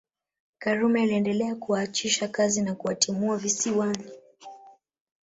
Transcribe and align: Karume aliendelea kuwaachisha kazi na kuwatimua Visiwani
Karume 0.59 1.01
aliendelea 1.01 1.55
kuwaachisha 1.55 2.27
kazi 2.27 2.61
na 2.61 2.75
kuwatimua 2.75 3.37
Visiwani 3.37 4.11